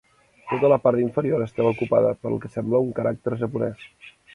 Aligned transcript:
Tota 0.53 0.71
la 0.73 0.79
part 0.85 1.01
inferior 1.03 1.45
estava 1.47 1.75
ocupada 1.77 2.17
pel 2.23 2.41
que 2.47 2.55
semblava 2.59 2.91
un 2.91 3.01
caràcter 3.03 3.41
japonès. 3.45 3.91